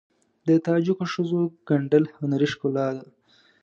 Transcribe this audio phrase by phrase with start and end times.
[0.47, 3.03] د تاجکو ښځو ګنډل هنري ښکلا ده.